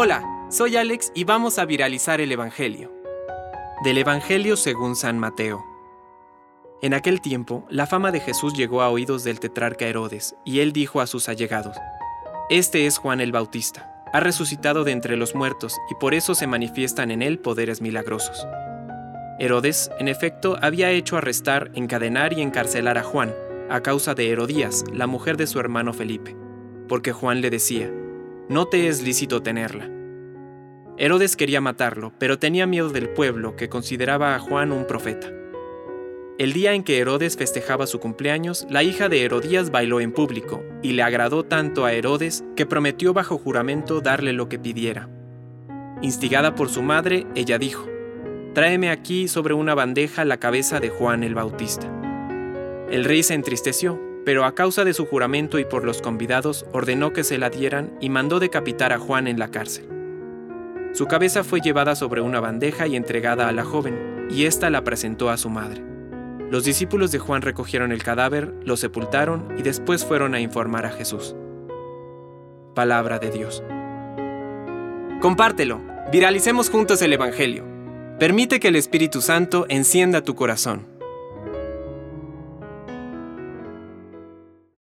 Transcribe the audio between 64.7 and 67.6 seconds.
presentó a su madre. Los discípulos de Juan